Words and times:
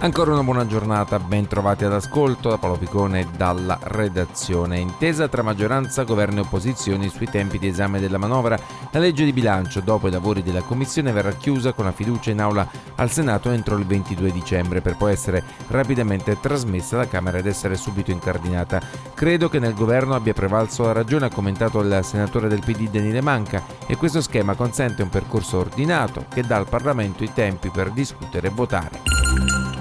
Ancora 0.00 0.30
una 0.30 0.44
buona 0.44 0.64
giornata, 0.64 1.18
ben 1.18 1.48
trovati 1.48 1.84
ad 1.84 1.92
ascolto 1.92 2.50
da 2.50 2.56
Paolo 2.56 2.76
Picone 2.76 3.26
dalla 3.36 3.76
redazione. 3.82 4.78
Intesa 4.78 5.26
tra 5.26 5.42
maggioranza, 5.42 6.04
governo 6.04 6.38
e 6.38 6.42
opposizioni 6.42 7.08
sui 7.08 7.26
tempi 7.28 7.58
di 7.58 7.66
esame 7.66 7.98
della 7.98 8.16
manovra, 8.16 8.56
la 8.92 9.00
legge 9.00 9.24
di 9.24 9.32
bilancio 9.32 9.80
dopo 9.80 10.06
i 10.06 10.12
lavori 10.12 10.44
della 10.44 10.62
Commissione 10.62 11.10
verrà 11.10 11.32
chiusa 11.32 11.72
con 11.72 11.84
la 11.84 11.90
fiducia 11.90 12.30
in 12.30 12.40
aula 12.40 12.66
al 12.94 13.10
Senato 13.10 13.50
entro 13.50 13.76
il 13.76 13.86
22 13.86 14.30
dicembre 14.30 14.80
per 14.80 14.96
poi 14.96 15.10
essere 15.10 15.42
rapidamente 15.66 16.38
trasmessa 16.38 16.94
alla 16.94 17.08
Camera 17.08 17.38
ed 17.38 17.46
essere 17.46 17.74
subito 17.74 18.12
incardinata. 18.12 18.80
Credo 19.14 19.48
che 19.48 19.58
nel 19.58 19.74
governo 19.74 20.14
abbia 20.14 20.32
prevalso 20.32 20.84
la 20.84 20.92
ragione, 20.92 21.26
ha 21.26 21.30
commentato 21.30 21.80
il 21.80 22.00
senatore 22.04 22.46
del 22.46 22.62
PD 22.64 22.88
Daniele 22.88 23.20
Manca, 23.20 23.64
e 23.84 23.96
questo 23.96 24.20
schema 24.20 24.54
consente 24.54 25.02
un 25.02 25.08
percorso 25.08 25.58
ordinato 25.58 26.26
che 26.32 26.42
dà 26.42 26.54
al 26.54 26.68
Parlamento 26.68 27.24
i 27.24 27.32
tempi 27.32 27.68
per 27.68 27.90
discutere 27.90 28.46
e 28.46 28.50
votare. 28.50 29.17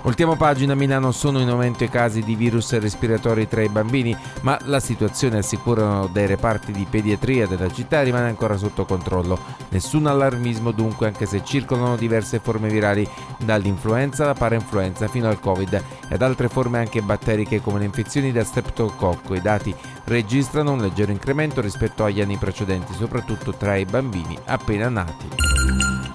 Ultima 0.07 0.37
pagina, 0.37 0.71
a 0.71 0.75
Milano 0.77 1.11
sono 1.11 1.41
in 1.41 1.49
aumento 1.49 1.83
i 1.83 1.89
casi 1.89 2.23
di 2.23 2.35
virus 2.35 2.79
respiratori 2.79 3.45
tra 3.45 3.61
i 3.61 3.67
bambini, 3.67 4.15
ma 4.39 4.57
la 4.63 4.79
situazione, 4.79 5.39
assicurano 5.39 6.07
dai 6.07 6.25
reparti 6.25 6.71
di 6.71 6.87
pediatria 6.89 7.45
della 7.45 7.69
città, 7.69 8.03
rimane 8.03 8.29
ancora 8.29 8.55
sotto 8.55 8.85
controllo. 8.85 9.37
Nessun 9.67 10.05
allarmismo 10.05 10.71
dunque, 10.71 11.07
anche 11.07 11.25
se 11.25 11.43
circolano 11.43 11.97
diverse 11.97 12.39
forme 12.39 12.69
virali, 12.69 13.05
dall'influenza 13.39 14.23
alla 14.23 14.33
parainfluenza 14.33 15.09
fino 15.09 15.27
al 15.27 15.41
Covid 15.41 15.73
e 15.73 16.13
ad 16.13 16.21
altre 16.21 16.47
forme 16.47 16.79
anche 16.79 17.01
batteriche 17.01 17.59
come 17.59 17.79
le 17.79 17.85
infezioni 17.85 18.31
da 18.31 18.45
streptococco. 18.45 19.35
I 19.35 19.41
dati 19.41 19.75
registrano 20.05 20.71
un 20.71 20.79
leggero 20.79 21.11
incremento 21.11 21.59
rispetto 21.59 22.05
agli 22.05 22.21
anni 22.21 22.37
precedenti, 22.37 22.93
soprattutto 22.93 23.53
tra 23.55 23.75
i 23.75 23.83
bambini 23.83 24.37
appena 24.45 24.87
nati. 24.87 25.36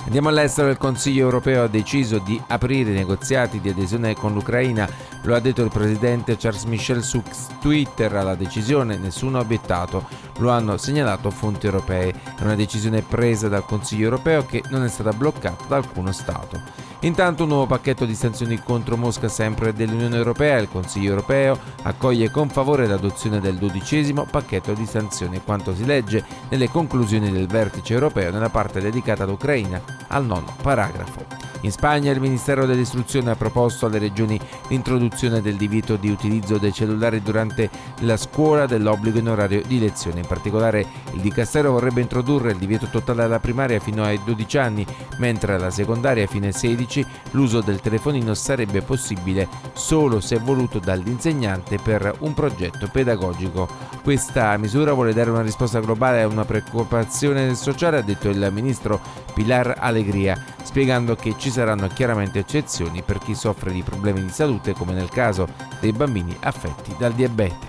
Andiamo 0.05 0.29
all'estero, 0.29 0.69
il 0.69 0.79
Consiglio 0.79 1.23
europeo 1.23 1.65
ha 1.65 1.69
deciso 1.69 2.19
di 2.19 2.41
aprire 2.49 2.91
i 2.91 2.95
negoziati 2.95 3.61
di 3.61 3.71
adesione 3.71 4.15
con 4.15 4.35
l'Ucraina, 4.35 4.89
lo 5.23 5.35
ha 5.35 5.41
detto 5.41 5.63
il 5.63 5.71
presidente 5.71 6.37
Charles 6.37 6.65
Michel 6.65 7.03
su 7.03 7.23
Twitter 7.61 8.15
alla 8.15 8.35
decisione, 8.35 8.97
nessuno 8.97 9.39
ha 9.39 9.43
obiettato, 9.43 10.07
lo 10.39 10.51
hanno 10.51 10.77
segnalato 10.77 11.31
fonti 11.31 11.67
europee, 11.67 12.11
è 12.11 12.43
una 12.43 12.55
decisione 12.55 13.03
presa 13.03 13.49
dal 13.49 13.65
Consiglio 13.65 14.05
europeo 14.05 14.45
che 14.45 14.63
non 14.71 14.83
è 14.85 14.89
stata 14.89 15.13
bloccata 15.13 15.65
da 15.69 15.77
alcuno 15.77 16.13
Stato. 16.13 16.91
Intanto 17.01 17.43
un 17.43 17.49
nuovo 17.49 17.67
pacchetto 17.67 18.05
di 18.05 18.15
sanzioni 18.15 18.63
contro 18.63 18.97
Mosca 18.97 19.27
sempre 19.27 19.73
dell'Unione 19.73 20.17
Europea, 20.17 20.59
il 20.59 20.69
Consiglio 20.69 21.11
Europeo 21.11 21.59
accoglie 21.83 22.31
con 22.31 22.49
favore 22.49 22.87
l'adozione 22.87 23.41
del 23.41 23.57
dodicesimo 23.57 24.27
pacchetto 24.31 24.73
di 24.73 24.87
sanzioni, 24.87 25.41
quanto 25.45 25.75
si 25.75 25.85
legge 25.85 26.25
nelle 26.49 26.69
conclusioni 26.69 27.31
del 27.33 27.49
vertice 27.49 27.95
europeo 27.95 28.31
nella 28.31 28.51
parte 28.51 28.81
dedicata 28.81 29.25
all'Ucraina 29.25 29.83
al 30.09 30.25
nono 30.25 30.55
paragrafo. 30.63 31.42
In 31.65 31.71
Spagna 31.71 32.11
il 32.11 32.21
Ministero 32.21 32.67
dell'Istruzione 32.67 33.31
ha 33.31 33.37
proposto 33.37 33.87
alle 33.87 33.99
regioni 33.99 34.39
l'introduzione 34.69 35.41
del 35.41 35.55
divieto 35.55 35.95
di 35.95 36.11
utilizzo 36.11 36.59
dei 36.59 36.73
cellulari 36.73 37.23
durante 37.23 37.71
la 38.01 38.17
scuola 38.17 38.67
dell'obbligo 38.67 39.19
in 39.19 39.29
orario 39.29 39.63
di 39.65 39.79
lezione. 39.79 40.21
In 40.21 40.27
particolare 40.27 40.85
il 41.13 41.21
Dicastero 41.21 41.71
vorrebbe 41.71 42.01
introdurre 42.01 42.51
il 42.51 42.59
divieto 42.59 42.89
totale 42.89 43.23
alla 43.23 43.39
primaria 43.39 43.79
fino 43.79 44.03
ai 44.03 44.21
12 44.25 44.59
anni, 44.59 44.85
mentre 45.19 45.55
alla 45.55 45.71
secondaria 45.71 46.27
fino 46.27 46.47
ai 46.47 46.53
16 46.53 47.07
l'uso 47.31 47.61
del 47.61 47.81
telefonino 47.81 48.35
sarebbe 48.35 48.83
possibile 48.83 49.49
solo 49.73 50.19
se 50.19 50.39
voluto 50.39 50.81
dall'insegnante 50.81 51.79
per 51.79 52.17
un 52.21 52.35
progetto 52.35 52.89
pedagogico. 52.91 53.69
Questa 54.03 54.57
misura 54.57 54.95
vuole 54.95 55.15
dare 55.15 55.31
una 55.31 55.43
risposta 55.43 55.79
globale 55.79 56.23
a 56.23 56.27
una 56.27 56.45
preoccupazione 56.45 57.55
sociale, 57.55 57.99
ha 57.99 58.03
detto 58.03 58.29
il 58.29 58.51
ministro 58.53 59.01
Pilar 59.33 59.77
Alegria, 59.79 60.37
spiegando 60.73 61.17
che 61.17 61.35
ci 61.37 61.51
saranno 61.51 61.87
chiaramente 61.89 62.39
eccezioni 62.39 63.03
per 63.03 63.19
chi 63.19 63.35
soffre 63.35 63.73
di 63.73 63.83
problemi 63.83 64.23
di 64.23 64.31
salute 64.31 64.73
come 64.73 64.95
nel 64.95 65.11
caso 65.11 65.47
dei 65.81 65.93
bambini 65.93 66.35
affetti 66.41 66.95
dal 66.99 67.13
diabete. 67.13 67.69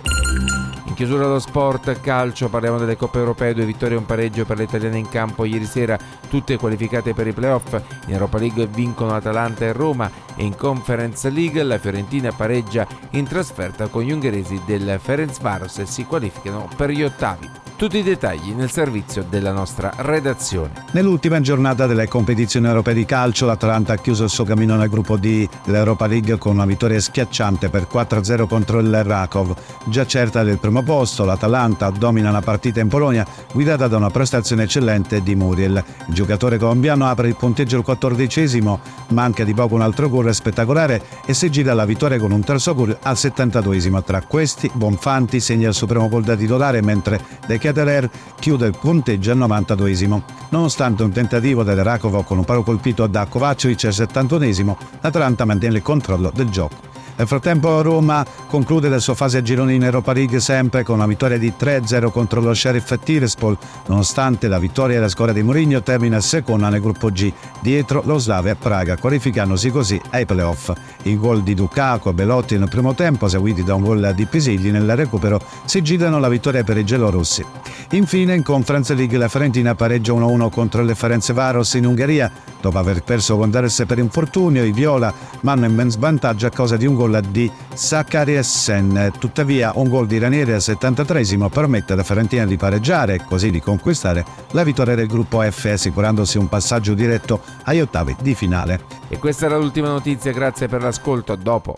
In 0.86 0.94
chiusura 0.94 1.26
dello 1.26 1.40
sport, 1.40 2.00
calcio, 2.00 2.48
parliamo 2.48 2.78
delle 2.78 2.96
coppe 2.96 3.18
europee, 3.18 3.54
due 3.54 3.66
vittorie 3.66 3.98
e 3.98 4.00
un 4.00 4.06
pareggio 4.06 4.46
per 4.46 4.56
le 4.56 4.64
italiane 4.64 5.00
in 5.00 5.10
campo 5.10 5.44
ieri 5.44 5.66
sera, 5.66 6.00
tutte 6.30 6.56
qualificate 6.56 7.14
per 7.14 7.28
i 7.28 7.34
playoff. 7.34 7.74
In 8.06 8.14
Europa 8.14 8.38
League 8.38 8.68
vincono 8.68 9.14
Atalanta 9.14 9.66
e 9.66 9.74
Roma 9.74 10.10
e 10.38 10.46
in 10.46 10.56
Conference 10.56 11.30
League 11.30 11.62
la 11.62 11.80
Fiorentina 11.80 12.32
pareggia 12.32 12.88
in 13.12 13.28
trasferta 13.28 13.88
con 13.88 14.04
gli 14.04 14.14
ungheresi 14.14 14.62
del 14.66 14.98
Ferencvaros 14.98 15.80
e 15.80 15.86
si 15.86 16.06
qualificano 16.06 16.70
per 16.74 16.92
gli 16.92 17.04
ottavi. 17.04 17.63
Tutti 17.84 17.98
i 17.98 18.04
dettagli 18.04 18.54
nel 18.54 18.72
servizio 18.72 19.26
della 19.30 19.52
nostra 19.52 19.92
redazione. 19.98 20.86
Nell'ultima 20.92 21.42
giornata 21.42 21.86
delle 21.86 22.08
competizioni 22.08 22.66
europee 22.66 22.94
di 22.94 23.04
calcio, 23.04 23.46
l'Atalanta 23.46 23.92
ha 23.92 23.98
chiuso 23.98 24.24
il 24.24 24.30
suo 24.30 24.46
cammino 24.46 24.78
nel 24.78 24.88
gruppo 24.88 25.18
D 25.18 25.46
dell'Europa 25.66 26.08
League 26.08 26.38
con 26.38 26.54
una 26.54 26.66
vittoria 26.66 27.02
schiacciante 27.02 27.68
per 27.68 27.90
4-0 27.92 28.48
contro 28.48 28.80
il 28.80 29.04
Rakov. 29.04 29.54
Già 29.84 30.06
certa 30.06 30.44
del 30.44 30.60
primo 30.60 30.82
posto, 30.82 31.26
l'Atalanta 31.26 31.90
domina 31.90 32.32
la 32.32 32.40
partita 32.40 32.80
in 32.80 32.88
Polonia, 32.88 33.28
guidata 33.52 33.90
da 33.90 33.98
una 33.98 34.10
prestazione 34.10 34.64
eccellente 34.64 35.22
di 35.22 35.36
Muriel. 35.36 35.84
Il 36.08 36.14
giocatore 36.14 36.58
colombiano 36.58 37.06
apre 37.08 37.28
il 37.28 37.36
punteggio 37.36 37.76
al 37.76 37.84
quattordicesimo, 37.84 38.80
manca 39.10 39.44
di 39.44 39.54
poco 39.54 39.76
un 39.76 39.82
altro 39.82 40.08
gol 40.08 40.34
spettacolare 40.34 41.04
e 41.26 41.34
si 41.34 41.52
gira 41.52 41.74
la 41.74 41.84
vittoria 41.84 42.18
con 42.18 42.32
un 42.32 42.46
terzo 42.46 42.74
gol 42.74 42.98
al 43.02 43.16
72esimo. 43.16 44.02
Tra 44.06 44.22
questi, 44.22 44.72
Bonfanti 44.74 45.42
segna 45.42 45.68
il 45.68 45.74
suo 45.74 45.86
primo 45.86 46.08
gol 46.08 46.24
da 46.24 46.38
titolare, 46.38 46.82
mentre 46.82 47.20
De 47.46 47.58
Ketterer 47.74 48.10
chiude 48.40 48.68
il 48.68 48.78
punteggio 48.80 49.32
al 49.32 49.40
92esimo. 49.40 50.22
Nonostante 50.50 51.02
un 51.02 51.12
tentativo 51.12 51.64
del 51.64 51.84
Rakov 51.84 52.24
con 52.24 52.38
un 52.38 52.46
palo 52.46 52.62
colpito 52.62 53.08
da 53.08 53.26
Kovacevic 53.26 53.86
al 53.86 53.92
71esimo, 53.92 54.78
l'Atalanta 55.02 55.44
mantiene 55.44 55.78
il 55.78 55.84
controllo 55.84 56.32
del 56.34 56.50
gioco. 56.50 56.93
Nel 57.16 57.28
frattempo 57.28 57.82
Roma 57.84 58.26
conclude 58.48 58.90
la 58.90 58.98
sua 58.98 59.14
fase 59.14 59.38
a 59.38 59.42
gironi 59.44 59.76
in 59.76 59.84
Europa 59.84 60.14
League 60.14 60.40
sempre 60.40 60.84
con 60.84 60.96
una 60.96 61.06
vittoria 61.06 61.38
di 61.38 61.54
3-0 61.58 62.10
contro 62.10 62.42
lo 62.42 62.54
Sheriff 62.56 62.98
Tiraspol. 63.04 63.56
Nonostante 63.86 64.48
la 64.48 64.58
vittoria 64.58 65.00
la 65.00 65.10
squadra 65.10 65.34
di 65.34 65.44
Mourinho 65.44 65.84
termina 65.84 66.20
seconda 66.20 66.70
nel 66.70 66.82
gruppo 66.82 67.12
G, 67.12 67.32
dietro 67.62 68.02
lo 68.06 68.18
Slavia 68.18 68.56
Praga, 68.56 68.98
qualificandosi 68.98 69.70
così 69.70 70.02
ai 70.10 70.26
playoff. 70.26 70.74
Il 71.04 71.20
gol 71.20 71.44
di 71.44 71.54
Ducaco 71.54 72.10
e 72.10 72.14
Belotti 72.14 72.58
nel 72.58 72.70
primo 72.70 72.96
tempo, 72.96 73.28
seguiti 73.28 73.64
da 73.64 73.76
un 73.76 73.84
gol 73.84 74.14
di 74.16 74.26
Pisigli 74.26 74.72
nel 74.72 74.96
recupero, 74.96 75.40
si 75.66 75.84
girano 75.84 76.18
la 76.18 76.30
vittoria 76.30 76.64
per 76.64 76.78
i 76.78 76.84
gelorossi. 76.84 77.46
Infine 77.92 78.34
in 78.34 78.42
Conference 78.42 78.94
League 78.96 79.18
la 79.20 79.28
Fiorentina 79.28 79.76
pareggia 79.76 80.14
1-1 80.14 80.50
contro 80.50 80.82
le 80.82 80.96
Ferencvaros 80.96 81.76
in 81.76 81.86
Ungheria. 81.86 82.32
Dopo 82.60 82.78
aver 82.78 83.04
perso 83.04 83.38
con 83.38 83.52
Dares 83.52 83.84
per 83.86 84.00
infortunio, 84.00 84.64
i 84.64 84.72
Viola 84.72 85.14
vanno 85.42 85.66
in 85.66 85.76
ben 85.76 85.92
svantaggio 85.92 86.48
a 86.48 86.50
causa 86.50 86.78
di 86.78 86.86
un 86.86 86.96
gol 86.96 87.03
gol 87.04 87.22
di 87.30 87.52
Sakari 87.74 88.36
Essen. 88.36 89.12
Tuttavia 89.20 89.74
un 89.76 89.90
gol 89.90 90.08
di 90.08 90.18
Ranieri 90.18 90.54
al 90.54 90.62
73 90.62 91.22
permette 91.50 91.94
alla 91.94 92.04
Fiorentina 92.04 92.46
di 92.46 92.58
pareggiare 92.58 93.16
e 93.16 93.26
così 93.26 93.52
di 93.52 93.60
conquistare 93.60 94.26
la 94.52 94.64
vittoria 94.64 94.96
del 94.96 95.08
gruppo 95.08 95.42
F 95.42 95.70
assicurandosi 95.74 96.38
un 96.38 96.48
passaggio 96.48 96.94
diretto 96.94 97.42
agli 97.64 97.80
ottavi 97.80 98.16
di 98.22 98.36
finale. 98.36 98.82
E 99.10 99.18
questa 99.18 99.46
era 99.46 99.58
l'ultima 99.58 99.88
notizia, 99.88 100.32
grazie 100.32 100.68
per 100.68 100.82
l'ascolto, 100.82 101.34
A 101.34 101.36
dopo. 101.36 101.78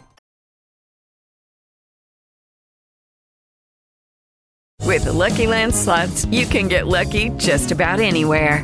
With 4.84 5.06
Lucky 5.08 5.48
Land 5.48 5.74
slots, 5.74 6.26
you 6.30 6.46
can 6.46 6.68
get 6.68 6.86
lucky 6.86 7.32
just 7.38 7.72
about 7.72 8.00
anywhere. 8.00 8.64